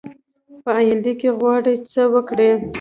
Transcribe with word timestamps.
په 0.63 0.69
آینده 0.79 1.11
کې 1.19 1.29
غواړي 1.37 1.73
څه 1.91 2.03
وکړي؟ 2.13 2.51